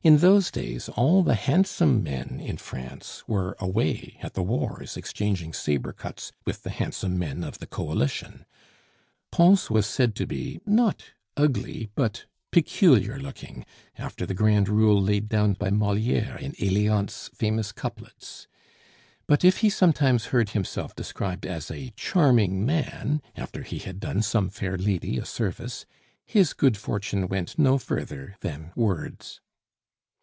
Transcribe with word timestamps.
In 0.00 0.18
those 0.18 0.50
days, 0.50 0.88
all 0.88 1.22
the 1.22 1.34
handsome 1.34 2.02
men 2.02 2.40
in 2.40 2.56
France 2.56 3.24
were 3.26 3.56
away 3.58 4.16
at 4.22 4.32
the 4.32 4.44
wars 4.44 4.96
exchanging 4.96 5.52
sabre 5.52 5.92
cuts 5.92 6.32
with 6.46 6.62
the 6.62 6.70
handsome 6.70 7.18
men 7.18 7.44
of 7.44 7.58
the 7.58 7.66
Coalition. 7.66 8.46
Pons 9.32 9.68
was 9.68 9.86
said 9.86 10.14
to 10.14 10.24
be, 10.26 10.60
not 10.64 11.02
ugly, 11.36 11.90
but 11.94 12.24
"peculiar 12.52 13.18
looking," 13.18 13.66
after 13.98 14.24
the 14.24 14.32
grand 14.34 14.68
rule 14.70 15.02
laid 15.02 15.28
down 15.28 15.52
by 15.54 15.68
Moliere 15.68 16.38
in 16.40 16.52
Eliante's 16.52 17.28
famous 17.34 17.70
couplets; 17.70 18.46
but 19.26 19.44
if 19.44 19.58
he 19.58 19.68
sometimes 19.68 20.26
heard 20.26 20.50
himself 20.50 20.94
described 20.94 21.44
as 21.44 21.70
a 21.70 21.92
"charming 21.96 22.64
man" 22.64 23.20
(after 23.36 23.62
he 23.62 23.80
had 23.80 24.00
done 24.00 24.22
some 24.22 24.48
fair 24.48 24.78
lady 24.78 25.18
a 25.18 25.26
service), 25.26 25.84
his 26.24 26.54
good 26.54 26.78
fortune 26.78 27.28
went 27.28 27.58
no 27.58 27.76
further 27.76 28.36
than 28.40 28.72
words. 28.74 29.40